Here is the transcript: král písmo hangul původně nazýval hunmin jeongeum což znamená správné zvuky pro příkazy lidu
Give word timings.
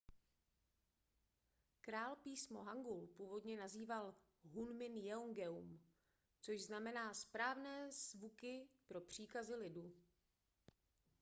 král 1.81 2.15
písmo 2.15 2.63
hangul 2.63 3.07
původně 3.07 3.57
nazýval 3.57 4.15
hunmin 4.43 4.97
jeongeum 4.97 5.79
což 6.41 6.61
znamená 6.61 7.13
správné 7.13 7.91
zvuky 7.91 8.67
pro 8.87 9.01
příkazy 9.01 9.55
lidu 9.55 9.93